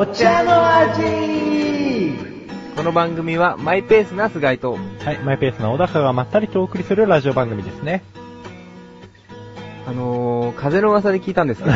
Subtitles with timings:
[0.00, 1.02] お茶の味
[2.76, 4.74] この番組はマイペースな菅井と、
[5.04, 8.04] はい、マイペースな小高がまったりとお送りするラジオ番組ですね。
[9.88, 11.74] あのー、風の噂で聞いたんですけど、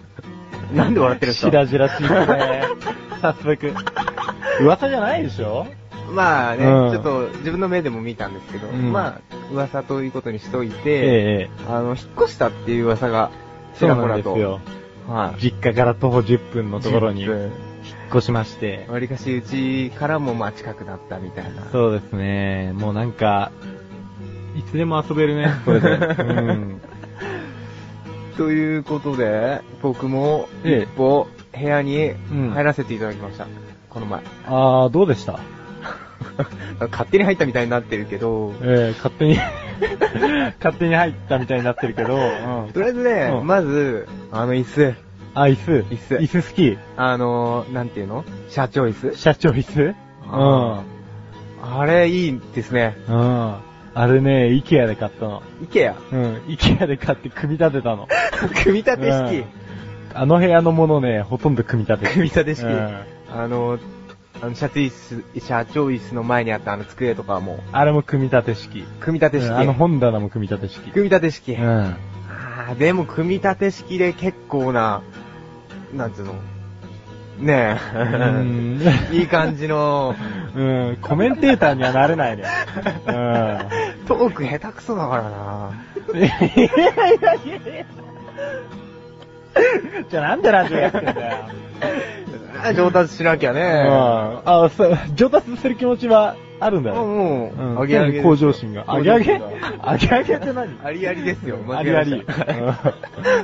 [0.74, 1.50] なんで笑ってるんですか？
[1.50, 2.62] しらじらしいですね。
[3.20, 3.74] 早速。
[4.62, 5.66] 噂じゃないでしょ？
[6.10, 13.30] まあね、うんちょっと自分の目でも見たんですけど、うんまあ、噂ということにしといて、ええあの、引っ越したっていう噂が、
[13.74, 14.30] ちそうらほらと。
[14.30, 14.60] なんですよ。
[15.08, 15.42] はい。
[15.42, 18.86] 実家から徒歩10分のところに10引っ分越しまして。
[18.90, 21.64] わりかしうちからもまあ近くなったみたいな。
[21.72, 22.72] そうですね。
[22.74, 23.50] もうなんか、
[24.56, 25.88] いつでも遊べるね、これで。
[25.90, 25.92] う
[26.52, 26.80] ん。
[28.36, 33.46] ということで、僕もええ一歩部屋にうん入らせていただきました。
[33.90, 34.20] この前。
[34.46, 35.38] あー、どうでした？
[36.90, 39.36] 勝手に入ったみたいになってるけど、ええ勝手に、
[40.58, 44.94] 勝手に入ったみたいになってるけど、うんとりあえずね、うんまず、あの椅子、
[45.34, 45.72] あ、椅子。
[45.90, 46.78] 椅子椅子好き。
[46.96, 48.24] あのー、なんていうの？
[48.48, 49.94] 社長椅子社長椅子？
[50.28, 50.82] あ
[51.62, 52.96] あれいいですね。
[53.08, 53.16] うん。
[53.16, 53.54] うん。
[53.94, 55.42] あれね、イケアで買ったの。
[55.62, 55.94] イケア？
[56.12, 56.42] うん。
[56.48, 58.08] イケアで買って組み立てたの。
[58.62, 59.38] 組み立て式。
[59.38, 59.44] うん
[60.14, 62.66] あの部屋のものね、ほとんど組み立て組み立て式。
[62.66, 62.98] うん
[63.34, 63.78] あの、
[64.42, 68.82] あの、社長椅子、社長椅子の前にあったあの机とかはもう、あれも組み立て式。
[69.00, 69.48] 組み立て式。
[69.50, 70.90] うんあの本棚も組み立て式。
[70.90, 71.52] 組み立て式。
[71.52, 71.68] うん。
[71.68, 75.02] あーでも組み立て式で結構な、
[75.94, 76.34] なんつうの？
[77.38, 77.98] ねう
[78.42, 78.80] ん
[79.12, 79.16] え。
[79.16, 80.14] いい感じの、
[80.54, 80.98] うん。
[81.00, 82.42] コメンテーターにはなれないね。
[83.06, 83.06] う
[84.08, 85.70] トーク下手くそだからな。
[86.12, 86.18] ん。
[86.18, 86.68] いやいやい
[87.16, 87.84] やいや
[90.10, 91.44] じゃあなんでラジオやってんだよ。
[92.62, 93.56] あ上達しなきゃうん。
[93.56, 93.62] ね。
[93.88, 96.96] あ、そう、上達する気持ちはあるんだよ。
[96.96, 97.80] もう、うん。
[97.80, 98.22] あげあげ。
[98.22, 98.84] 向上心が。
[98.86, 99.40] あげあげ？
[99.80, 100.78] あげあげって何？
[100.84, 101.58] ありありですよ。
[101.58, 102.42] 間ありました。
[102.42, 102.60] あり。
[102.60, 102.66] うん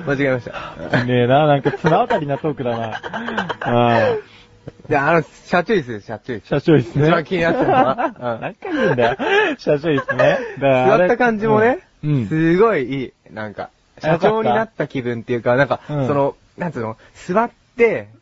[0.06, 0.50] 間違えまし
[0.91, 1.04] た。
[1.04, 4.16] ねえな、なんか綱渡りなトークだな。
[4.16, 4.88] うん。
[4.88, 6.46] で、あの、社長椅子です、社長椅子。
[6.46, 7.06] 社長いいっすね。
[7.06, 9.16] 一番気になってるのはうん何回言うんだよ。
[9.58, 10.38] 社長いいっすね。
[10.60, 12.10] 座った感じもね、うん。
[12.14, 13.12] うんすごいいい。
[13.32, 13.70] なんか、
[14.00, 17.54] 社長になった気分っていうか、なんか、うんその、なんつうの、座って、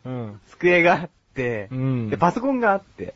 [0.05, 0.39] うん。
[0.49, 3.13] 机があって、うんで、パソコンがあって、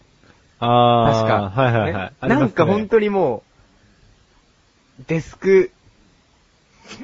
[0.59, 1.61] あ確か。
[1.61, 2.29] はいはいはい。
[2.29, 3.43] ねなんか本当にも
[4.99, 5.71] う、デスク、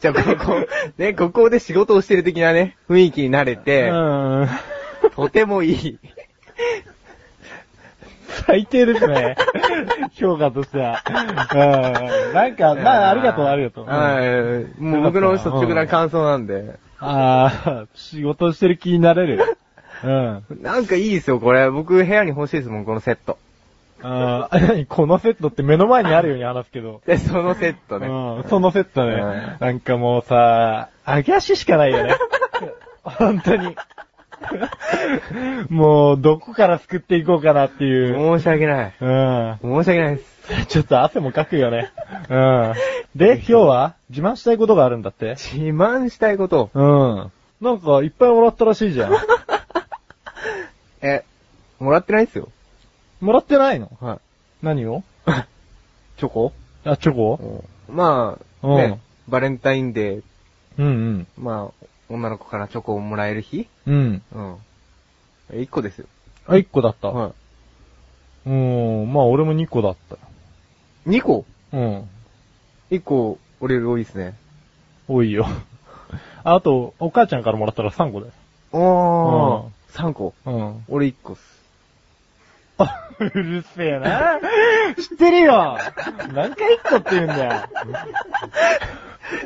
[0.00, 0.66] じゃあ、ここ、
[0.96, 4.48] ね、ここで仕事をしてる的なね、雰囲気になれて、うん。
[5.14, 5.98] とてもいい。
[8.46, 9.36] 最低ですね。
[10.14, 11.02] 評価としては。
[11.06, 11.14] うん。
[12.34, 13.86] なんか、まあ、ありがとう、ありがとう。
[13.86, 14.80] はい。
[14.80, 16.78] もう僕の率直な感想なんで。
[17.00, 19.56] ああ、仕事してる気になれる。
[20.04, 20.44] うん。
[20.62, 21.70] なんかいいですよ、これ。
[21.70, 23.38] 僕部屋に欲しいですもん、このセット。
[24.02, 24.86] ああ、何？
[24.86, 27.02] このセットって目の前にあるように話すけど。
[27.06, 28.06] で、そのセットね。
[28.06, 29.14] うん、そのセットね。
[29.14, 32.14] うんなんかもうさ、揚げ足しかないよね。
[33.02, 33.76] 本当に。
[35.68, 38.38] もう、どこから救っていこうかなっていう。
[38.38, 38.94] 申し訳ない。
[39.00, 39.58] うん。
[39.62, 40.66] 申し訳ないです。
[40.66, 41.92] ちょっと汗もかくよね。
[42.28, 42.74] うん。
[43.14, 45.36] で、今日は自慢したいことがあるんだって？
[45.36, 46.70] 自慢したいこと。
[46.74, 47.32] うん。
[47.60, 49.12] なんか、いっぱいもらったらしいじゃん。
[51.02, 51.24] え、
[51.78, 52.48] もらってないっすよ。
[53.20, 53.90] もらってないの？
[54.00, 54.18] は
[54.62, 55.02] 何を？
[55.26, 55.30] い。
[56.18, 56.52] チョコ？
[56.84, 57.64] あ、チョコ？
[57.88, 60.22] まあ、うんね、バレンタインデー、
[60.78, 63.68] うんまあ、女の子からチョコをもらえる日？
[63.86, 64.22] うん。
[64.32, 64.58] うん。
[65.50, 65.62] うん。
[65.62, 66.06] 一個ですよ。
[66.46, 67.08] あ、1個だった。
[67.08, 67.32] は
[68.46, 69.12] うん。
[69.12, 70.16] まあ、俺も2個だった。
[70.16, 70.18] い。
[71.06, 71.44] 二個？
[71.72, 72.08] うん。
[72.90, 74.34] 一個、俺より多いですね。
[75.06, 75.46] 多いよ。
[76.42, 78.32] あ あと、お母ちゃんからもらったら3個だよ。
[78.72, 79.92] おー。
[79.92, 80.34] 三個？
[80.44, 80.84] うん。
[80.88, 81.60] 俺一個っす。
[82.78, 84.40] あ、 うるせえな。
[84.98, 85.78] 知ってるよ
[86.32, 87.68] 何回1個って言うんだよ。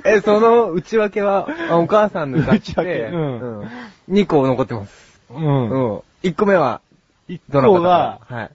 [0.05, 3.69] え、その内訳は、あお母さんの買って、内訳うんうん。
[4.09, 5.21] 二個残ってます。
[5.31, 5.71] うん。
[5.71, 6.01] うん。
[6.23, 6.81] 一個目は、
[7.29, 8.51] 1どの方個が、は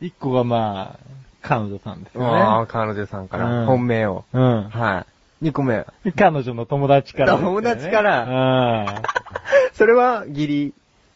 [0.00, 0.06] い。
[0.06, 0.98] 1個がまあ、
[1.42, 2.66] 彼女さんですよああ、ね。
[2.68, 4.24] 彼女さんかうら、ん本命を。
[4.32, 4.68] うん。
[4.68, 5.06] はい。
[5.40, 5.86] 二個目。
[6.16, 9.02] 彼女の友達からね、友達からうん。
[9.74, 10.74] それは、義理。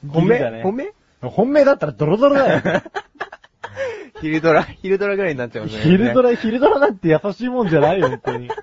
[0.08, 0.34] 本命？
[0.34, 0.92] 義理だね本命？
[1.22, 2.62] 本命だったらドロドロだよ。
[4.22, 5.72] 昼ドラ、昼ドラぐらいになっちゃうね。
[5.72, 8.48] 昼ドラ、昼ドラなんて優しいもんじゃないよ、本当に。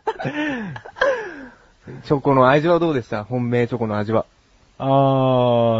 [2.03, 3.23] チョコの味はどうでした？
[3.23, 4.25] 本命チョコの味は。
[4.77, 4.85] あ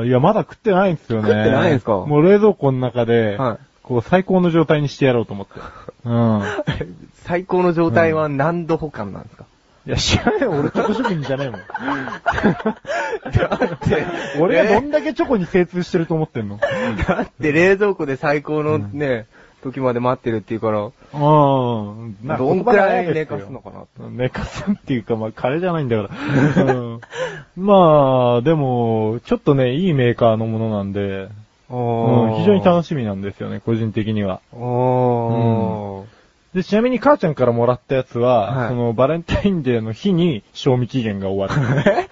[0.04, 1.30] ー、いや、まだ食ってないんですよね。
[1.30, 1.94] 食ってないんですか？
[1.94, 5.54] もう冷蔵庫の中で、はいこう、最高の状態にしてやろうと思って。
[6.06, 6.42] うん。
[7.24, 9.46] 最高の状態は何度保管なんですか、
[9.88, 11.60] いや、知らないよ、俺チョコ職人じゃねえもん。
[13.32, 14.06] だって、
[14.40, 16.60] 俺がどんだけチョコに精通してると思ってんの？
[17.08, 19.26] だって冷蔵庫で最高のね、
[19.62, 22.18] 時まで待ってるっていうから、うん。
[22.24, 24.10] まあどんくらい寝かすのかな。
[24.10, 26.10] 寝かすっていうか、まあ、カレーじゃないんだか
[26.58, 26.74] ら。
[26.74, 27.02] うん、
[27.56, 31.30] まあ、でも、ちょっとね、いいメーカーのものなんで、
[31.70, 34.42] うん、非常に楽ししみなんですよね、個人的には。
[34.54, 34.60] み。
[34.60, 36.56] おー。
[36.56, 41.62] で、ちなみに母ちゃんからもらったやつは、はいそのバレンタインデーの日に賞味期限が終わる。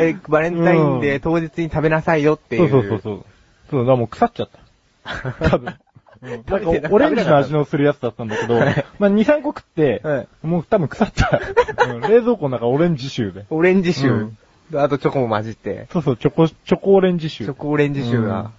[0.00, 2.58] え、バレンタインデー当日に食べなさいよってい。
[2.58, 3.24] そううそうそうそう。
[3.70, 4.58] そう、だからもう腐っちゃった。
[5.40, 5.68] 多分。
[5.68, 5.74] うん
[6.22, 8.58] なんかオレンジの味のするやつだったんだけど、
[8.98, 11.40] まあ2、3個食って、はいもう多分腐った。
[11.86, 13.44] うん 冷蔵庫の中オレンジ臭で。
[13.50, 14.30] オレンジ臭。
[14.74, 15.86] あとチョコも混じって。
[15.92, 17.54] そうそう、チョコ、チョコオレンジ臭チョ。
[17.54, 18.50] コオレンジ臭うんが。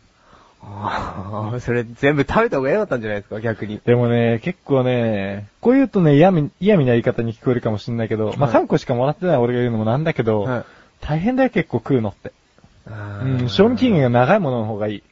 [0.61, 3.79] ああ、それ全部食べた方が良かったんじゃないですか、逆に。
[3.83, 10.63] でもね、結構ね、こう言うとね、嫌み、嫌味な言い方に聞こえるかもしれないけど、まあはい3個しかもらってない俺が言うのもなんだけど、はい
[11.01, 12.31] 大変だよ結構食うのって。
[12.87, 15.03] うん、賞味期限が長いものの方がいい。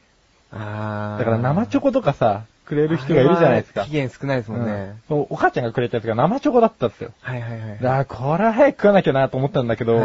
[0.54, 3.86] あーだから生チョコとかさ、くれる人がいるじゃないですか。
[3.86, 4.96] 期限少ないですもんね。
[5.10, 7.12] うんお母ちゃんがくれたやつが生チョコだったんですよ。
[7.22, 7.80] はいはいはい。
[7.82, 10.00] だから、これは早く食わなきゃなと思ったんだけど、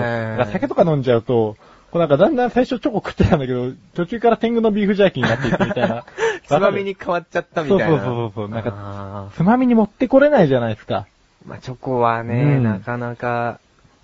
[0.52, 1.56] 酒とか飲んじゃうと、
[1.90, 6.04] こうなんかだんだん最初チョコ食ってたんだけど、途中から天狗のビーフジャーキーになっていくみたいな。
[6.46, 7.86] つまみに変わっちゃったみたいな。
[7.86, 11.06] そうそうそうそうなんかか、つまみに持ってこれないじゃないですか。
[11.46, 13.60] まあチョコはね、うんなかなか、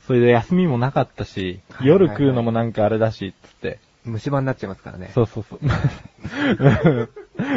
[0.06, 3.79] それで休みもなかったし、夜食うのもなんかあれだし、つって。
[4.05, 5.11] 虫歯になっちゃいますからね。
[5.15, 5.59] そうそうそう。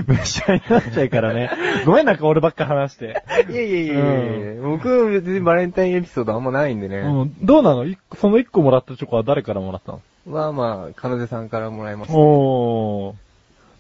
[0.07, 1.51] 虫歯になっちゃうからね。
[1.85, 3.21] ごめんなんか俺ばっか話して。
[3.49, 6.99] いやいやいやいや、僕別にバレンタインエピソードあんまないんでね。
[6.99, 7.85] うん、どうなの？
[7.85, 10.01] 一個その一個もらったチョコは誰からもらったの？
[10.25, 12.17] まあまあ、彼女さんからもらいました。
[12.17, 13.15] おー。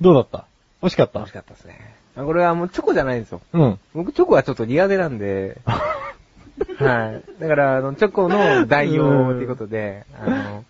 [0.01, 0.45] どうだった？
[0.81, 1.19] 美味しかった？
[1.19, 1.95] 楽しかったですね。
[2.15, 3.41] あこれはもうチョコじゃないんですよ。
[3.53, 3.79] うん。
[3.93, 7.41] 僕チョコはちょっと苦手なんで、 はい。
[7.41, 10.65] だから、あの、チョコの代用っていうことで、あの、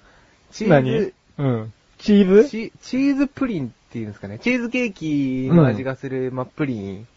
[0.52, 1.74] チーズ、何うん。
[1.98, 2.50] チーズ？
[2.50, 4.40] チチーズプリンっていうんですかね。
[4.40, 7.08] チーズケーキの味がする、まあ、プリン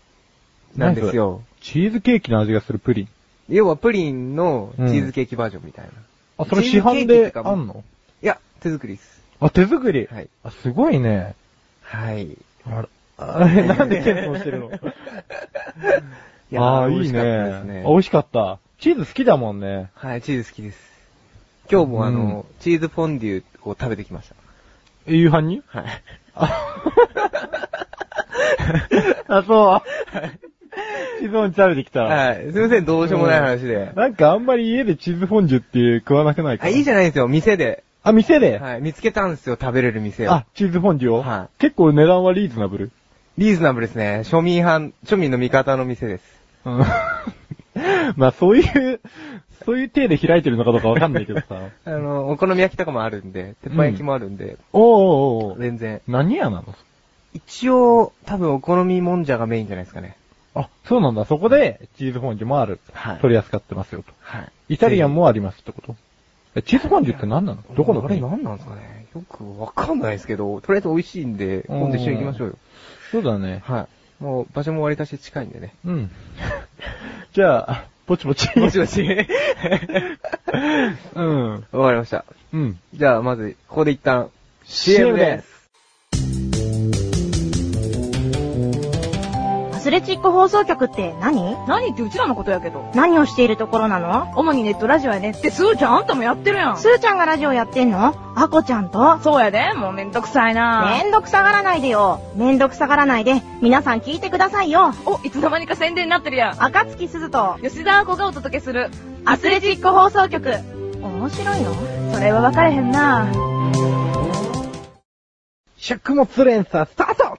[0.77, 1.43] なんですよ。
[1.61, 3.09] チーズケーキの味がするプリン？
[3.49, 5.91] 要はプリンのチーズケーキバージョンみたいな。
[6.38, 7.85] あ、それ市販であんの？
[8.23, 9.23] いや、手作りです。
[9.41, 10.06] あ、手作り？
[10.06, 10.29] はい。
[10.44, 11.35] あ、すごいね。
[11.83, 12.37] はい。
[12.67, 12.88] あら、
[13.19, 14.71] あれ、 なんで謙遜してるの？
[16.50, 17.23] いやーあー、いいね。
[17.65, 18.59] ねあ美味しかった。
[18.79, 19.91] チーズ好きだもんね。
[19.94, 20.79] はい、チーズ好きです。
[21.71, 24.35] 今日もあの、チーズフォンデュを食べてきました。
[25.06, 25.62] え夕飯に？
[25.67, 25.85] はい。
[29.29, 29.82] あ、そう。
[31.20, 32.02] チーズフォンデュ食べてきた。
[32.05, 32.52] はい。
[32.52, 33.93] すいません、どうしようもない話で。
[33.94, 36.67] なんかあんまり家でチーズフォンデュって食わなくないか？
[36.67, 37.85] あ、いいじゃないですよ、店で。
[38.02, 40.32] あ、店で、はい、見つけたんですよ、食べれる店を。
[40.32, 42.91] あ、チーズフォンデュを、はい結構値段はリーズナブル？
[43.37, 44.23] リーズナブルですね。
[44.25, 46.25] 庶民派、庶民の味方の店です。
[46.64, 46.82] うん
[48.17, 48.62] まあそうい
[48.94, 49.00] う、
[49.65, 51.47] そういう体で開いてるのかどうかわかんないけどさ。
[51.85, 56.01] あの、お好み焼きとかもあるんで、鉄板焼きもあるんで、おーおーおー全然。
[56.09, 56.75] 何屋なの？
[57.35, 60.17] 一応、多分お好みもんじゃがメインじゃないですかね。
[60.55, 61.25] あ、そうなんだ。
[61.25, 62.81] そこで、チーズフォンデュもある。
[62.93, 64.12] はい取り扱ってますよと。
[64.21, 64.49] はい。
[64.71, 65.95] イタリアンもありますってこと？
[66.57, 67.62] え、チーズフォンデュって何なの？
[67.77, 69.07] どこのあれ国何なんですかね？
[69.15, 72.55] よくわかんないですけど、とりあえず美味しいんで、今度一緒に行きましょうよ。
[73.12, 73.62] そうだね。
[73.64, 73.87] は
[74.21, 74.23] い。
[74.23, 75.73] もう場所も割り足し近いんでね。
[75.85, 76.11] うん。
[77.33, 78.50] じゃあ、ぼちぼち。
[78.59, 79.07] もしもし。
[81.14, 81.64] うん。
[81.71, 82.25] わかりました。
[82.52, 82.76] うん。
[82.93, 84.31] じゃあ、まず、ここで一旦、
[84.64, 85.60] CM です。
[89.90, 91.56] スレチック放送局って何？
[91.66, 92.92] 何ってうちらのことやけど。
[92.94, 94.32] 何をしているところなの？
[94.37, 96.78] 主にネットラジオやねって、すーちゃんあんたもやってるやん。
[96.78, 98.14] スーちゃんがラジオやってんの？
[98.37, 99.18] アコちゃんと？
[99.18, 102.20] そうやで、もうめんどくさいなめんどくさがらないでよ。
[102.37, 104.94] めんどくさがらないで、皆さん聞いてくださいよ。
[105.06, 106.64] お、いつの間にか宣伝になってるやん。
[106.64, 108.90] 赤月鈴と吉田亜子がお届けする。
[109.25, 110.52] アスレチック放送局。
[111.02, 111.75] 面白いの？
[112.14, 113.26] それは分かれへんな
[115.78, 117.38] 食物連鎖スタート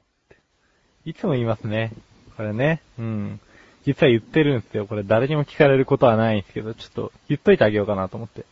[1.05, 1.93] いつも言いますね。
[2.41, 2.81] これね。
[2.97, 3.39] うん。
[3.85, 4.87] 実は言ってるんですよ。
[4.87, 8.45] これ誰にも聞かれることはないんですけど、ちょっと言っといてあげようかなと思って。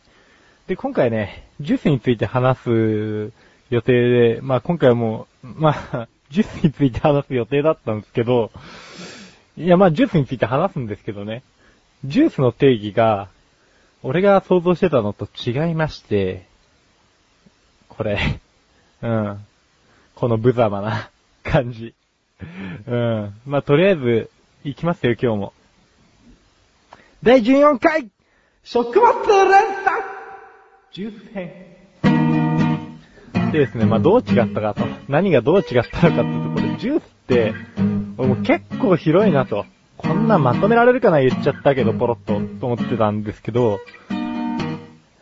[0.68, 3.32] で、今回ね、ジュースについて話す
[3.68, 8.52] 予定で、まあ今回はもう、まあ、 ジュースについて話す予定だったんですけど、
[9.56, 11.42] いやまあジュースについて話すんですけどね、
[12.04, 13.28] ジュースの定義が、
[14.04, 16.46] 俺が想像してたのと違いまして、
[17.88, 18.40] これ、
[19.02, 19.44] うん。
[20.14, 21.10] この無様な
[21.42, 21.92] 感じ。
[22.86, 23.34] うん。
[23.46, 24.30] まあ、とりあえず、
[24.64, 25.52] 行きますよ、今日も。
[27.22, 28.10] 第14回
[28.62, 29.24] 食物連
[29.84, 30.02] 鎖
[30.92, 31.70] ジュース編。
[33.52, 34.84] でですね、まあ、どう違ったかと。
[35.08, 37.54] 何がどう違ったのかっていうと、これ、ジュースって、
[38.16, 39.66] もう結構広いなと。
[39.96, 43.80] こんなんまとめられるかな言っちゃったけど、ポロッと、と思ってたんですけど、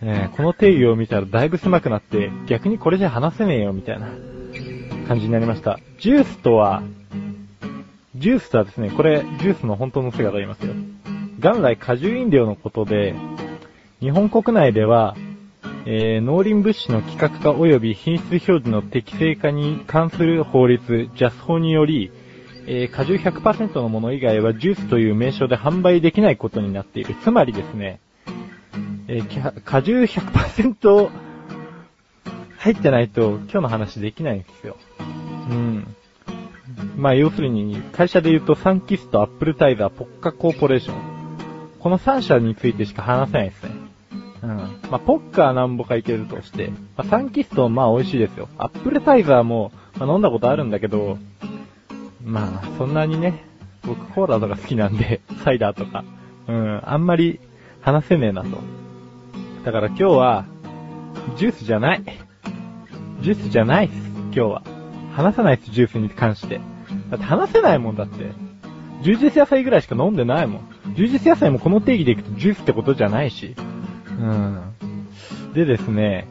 [0.01, 4.09] えーこの定義を見たらだいぶ狭くなって、逆にこれじゃ話せねえよ、みたいな
[5.09, 5.81] 感じになりました。
[5.99, 6.83] ジュースとは、
[8.15, 10.75] ジュースとはですね、これ、ジュースの本当の姿を言いますよ。
[11.39, 13.15] 元来果汁飲料のことで、
[14.01, 15.17] 日本国内では、
[15.87, 22.13] えー、農林物資の規格化及び品質表示の適正化に関する法律、ジャス法により、
[22.67, 27.15] えー、果汁100%のもの以外はジュースという名称で販売できないことになっている。
[27.23, 28.01] つまりですね、
[29.09, 31.11] えー、果汁100%
[32.59, 34.77] 入ってないと今日の話できないんですよ。
[35.49, 35.97] うん。
[36.97, 41.19] まあ要するに、会社で言うとサンキスト、アップルタイザー、ポッカコーポレーション。
[41.81, 43.71] この3社についてしか話せないですね。
[44.43, 44.49] うん。
[44.57, 48.49] まあ、ポッカーなんぼかいけるとして、まあ、サンキストまあ美味しいですよ。
[48.59, 51.19] アップルタイザーも、まあ、飲んだことあるんだけど、
[52.25, 53.45] まあ、そんなにね、
[53.85, 56.05] 僕コーラとか好きなんで、 サイダーとか、
[56.47, 57.41] うん、あんまり
[57.81, 58.59] 話せねえなと。
[59.65, 60.45] だから今日は、
[61.37, 62.03] ジュースじゃない。
[63.21, 63.95] ジュースじゃないっす、
[64.27, 64.63] 今日は。
[65.19, 66.61] 話さないっす、ジュースに関して。
[67.11, 68.31] だって話せないもんだって。
[69.03, 70.95] 充実野菜ぐらいしか飲んでないもん。
[70.95, 73.57] 充実野菜もこの定義でいくとジュースってことじゃないし。
[74.11, 74.75] うん。
[75.55, 76.29] でですね、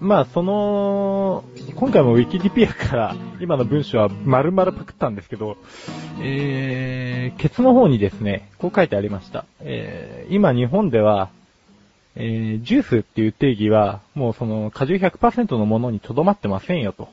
[0.00, 5.58] まあその、今回も Wikipedia から今の文章は丸々パクったんですけど、
[6.22, 9.44] えー、ケツの方にですね、こう書いてありました。
[9.60, 11.28] えー、今日本では、
[12.16, 17.10] えー、ジュースっていう定義は、もうその果汁100%のものにとどまってませんよと。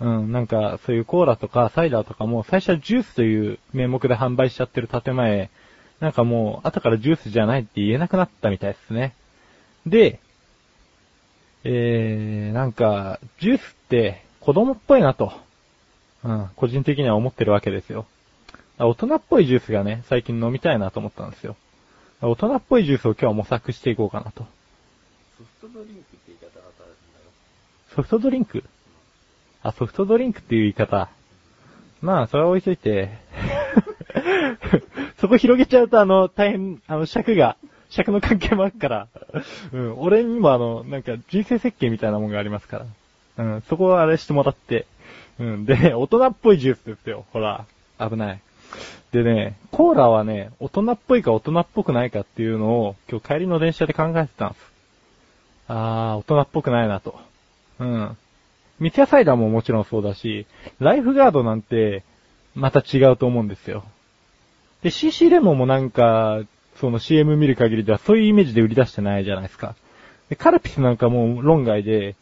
[0.00, 5.50] うん、なんか、そういうコーラとかサイダーとかも最初はジュースという名目で販売しちゃってる建前、
[6.00, 9.14] なんかもう、後からジュースじゃないって言えなくなったみたいですね。
[9.86, 10.20] で、
[11.64, 15.32] えー、なんか、ジュースって子供っぽいなと、
[16.22, 18.06] うん、個人的には思ってるわけですよ。
[18.78, 21.56] 大人っぽいジュースがね、最近飲みたいなと思ったんですよ。
[22.20, 24.46] 大人っぽいジュースを今日は模索していこうかなと。
[25.36, 27.30] ソフトドリンクって言い方が新しいんだよ。
[27.96, 28.64] ソフトドリンク？
[29.68, 31.10] あ、ソフトドリンクっていう言い方。
[32.00, 33.18] まあ、それは置いといて。
[35.18, 37.56] そこ広げちゃうとあの、大変、あの、尺が、
[37.90, 39.08] 尺の関係もあるから。
[39.72, 42.84] うん、俺にもあの、なんか人生設計みたいなもんがありますか
[43.36, 43.44] ら。
[43.44, 44.86] うん、そこはあれしてもらって。
[45.38, 47.24] うん、でね、大人っぽいジュースですよ。
[47.32, 47.64] ほら、
[47.98, 48.40] 危ない。
[49.12, 54.72] でね、コーラはね、大人っぽいか大人っぽくないかっていうのを、今日帰りの電車で考えてたんです。
[55.68, 57.18] あー、大人っぽくないなと。
[57.78, 58.16] うん。
[58.80, 60.46] 三ツ矢サイダーももちろんそうだし、
[60.78, 62.04] ライフガードなんて、
[62.54, 63.84] また違うと思うんですよ。
[64.82, 66.40] で、CC レモンもなんか、
[66.76, 69.74] その CM 見る限りではそういうイメージで売り出してないじゃないですか。
[70.28, 72.14] で、カルピスなんかも論外で、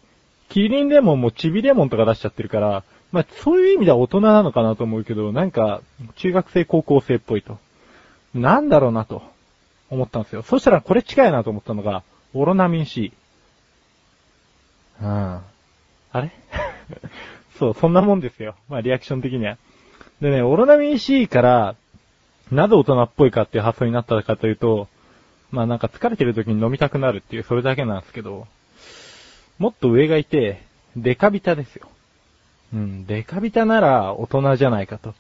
[0.49, 5.83] キリンレモンもチビレモンとか出しちゃってるから、まあそういう意味では大人なのかなと思うけど、なんか、
[6.17, 7.59] 中学生高校生っぽいと。
[8.35, 9.23] なんだろうなと、
[9.91, 10.43] 思ったんですよ。
[10.43, 13.13] そしたらこれ近いなと思ったのが、オロナミン C。
[15.03, 15.41] うん。
[16.17, 16.31] あれ？
[17.59, 18.55] そう、そんなもんですよ。
[18.69, 19.57] まあリアクション的には。
[20.21, 21.75] でね、オロナミン C から、
[22.51, 24.89] なぜ大人っぽいかっていう発想になったかというと、
[25.51, 28.47] まあなんか疲れてる時に飲みたくなるっていう、それだけなんですけど、
[29.59, 30.63] もっと上がいて、
[30.97, 31.89] デカビタですよ。
[32.73, 35.15] うん、デカビタなら大人じゃないかと。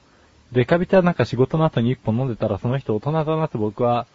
[0.53, 4.07] デカビタなんか仕事の後に一本飲んでたらその人大人だなって僕は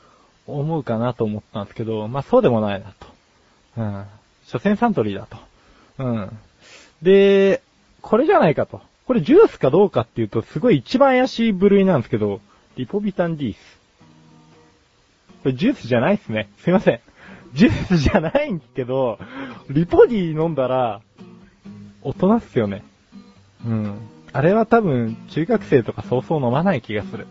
[0.47, 3.07] 思うかなと思ったんですけど、まあそうでもないなと。
[3.77, 4.05] うん。
[4.45, 5.37] 所詮サントリーだと。
[5.99, 6.39] うん。
[7.01, 7.61] で、
[8.01, 8.81] これじゃないかと。
[9.05, 12.39] これジュースかどうかっていうとすごい一番怪しい部類なんですけど、
[12.77, 13.79] リポビタン D ス。
[15.43, 16.49] これジュースじゃないっすね。
[16.59, 16.99] すいません。
[17.53, 19.19] ジュースじゃないんですけど、
[19.69, 21.01] リポディ飲んだら、
[22.01, 22.83] 大人っすよね。
[23.65, 23.97] うん。
[24.31, 27.27] あれは多分、中学生とかそうそう飲まない気がする。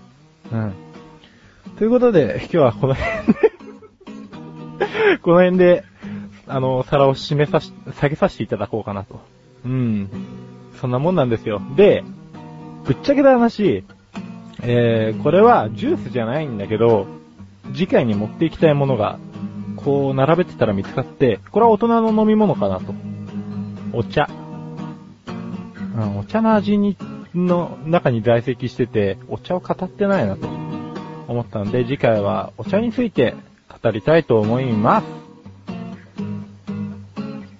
[0.53, 0.75] うん。
[1.79, 3.51] ということで、今日はこの辺で
[5.23, 5.85] この辺で、
[6.47, 9.21] あの、皿を締めさし、下げさせていただこうかなと。
[9.65, 10.09] うん。
[10.81, 11.61] そんなもんなんですよ。
[11.77, 12.03] で、
[12.85, 13.85] ぶっちゃけた話、
[14.63, 17.07] えー、これはジュースじゃないんだけど、
[17.73, 19.19] 次回に持っていきたいものが、
[19.77, 22.95] こう並べてたら見つかって、これは大人の飲み物かなと。
[23.93, 24.29] お茶。
[25.97, 26.97] うん、お茶の味に、
[27.35, 30.49] の中に在籍してて、お茶を語ってないなと
[31.29, 33.35] 思ったんで、次回はお茶について
[33.83, 35.30] 語りたいと思います。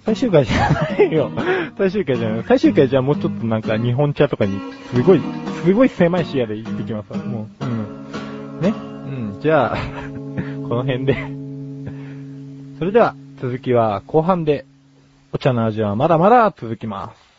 [0.05, 1.31] 最終回じゃないよ。
[1.77, 2.43] 最終回じゃない。
[2.47, 4.59] 最終回じゃあもうちょっとなんか日本茶とかに、
[4.93, 5.21] すごい、
[5.63, 7.65] すごい狭い視野で行ってきますもう。
[7.65, 8.61] うん。
[8.61, 8.73] ね。
[9.35, 9.41] うん。
[9.41, 9.77] じゃあ、
[10.67, 11.15] この辺で。
[12.79, 14.65] それでは、続きは後半で、
[15.33, 17.30] お茶の味はまだまだ続きます。